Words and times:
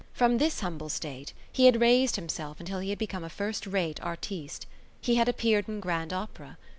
From 0.13 0.39
this 0.39 0.61
humble 0.61 0.89
state 0.89 1.31
he 1.51 1.67
had 1.67 1.79
raised 1.79 2.15
himself 2.15 2.59
until 2.59 2.79
he 2.79 2.89
had 2.89 2.97
become 2.97 3.23
a 3.23 3.29
first 3.29 3.67
rate 3.67 4.01
artiste. 4.01 4.65
He 4.99 5.13
had 5.17 5.29
appeared 5.29 5.69
in 5.69 5.79
grand 5.79 6.11
opera. 6.11 6.57